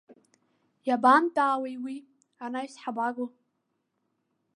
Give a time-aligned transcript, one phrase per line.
[0.87, 1.97] Иабантәаауеи уи,
[2.43, 3.25] анаҩс ҳабаго?